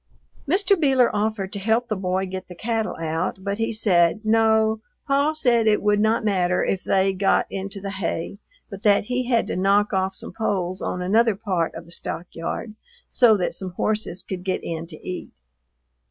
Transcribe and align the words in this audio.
Mr. 0.49 0.75
Beeler 0.75 1.11
offered 1.13 1.53
to 1.53 1.59
help 1.59 1.87
the 1.87 1.95
boy 1.95 2.25
get 2.25 2.47
the 2.47 2.55
cattle 2.55 2.95
out, 2.99 3.43
but 3.43 3.59
he 3.59 3.71
said, 3.71 4.21
"No, 4.23 4.81
Paw 5.05 5.33
said 5.33 5.67
it 5.67 5.83
would 5.83 5.99
not 5.99 6.25
matter 6.25 6.63
if 6.63 6.83
they 6.83 7.13
got 7.13 7.45
into 7.51 7.79
the 7.79 7.91
hay, 7.91 8.39
but 8.67 8.81
that 8.81 9.05
he 9.05 9.29
had 9.29 9.45
to 9.45 9.55
knock 9.55 9.93
off 9.93 10.15
some 10.15 10.33
poles 10.33 10.81
on 10.81 11.03
another 11.03 11.35
part 11.35 11.75
of 11.75 11.85
the 11.85 11.91
stockyard 11.91 12.73
so 13.09 13.37
that 13.37 13.53
some 13.53 13.73
horses 13.73 14.23
could 14.23 14.43
get 14.43 14.63
in 14.63 14.87
to 14.87 14.95
eat." 15.07 15.29